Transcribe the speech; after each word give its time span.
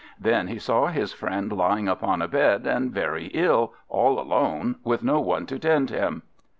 Then 0.19 0.47
he 0.47 0.57
saw 0.57 0.87
his 0.87 1.13
friend 1.13 1.51
lying 1.51 1.87
upon 1.87 2.23
a 2.23 2.27
bed, 2.27 2.65
and 2.65 2.91
very 2.91 3.27
ill, 3.35 3.75
all 3.87 4.19
alone, 4.19 4.77
with 4.83 5.03
no 5.03 5.19
one 5.19 5.45
to 5.45 5.59
tend 5.59 5.91
him. 5.91 6.23